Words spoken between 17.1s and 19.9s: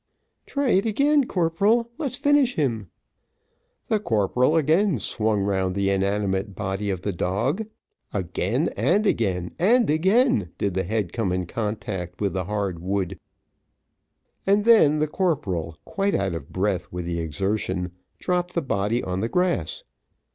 exertion, dropped the body on the grass.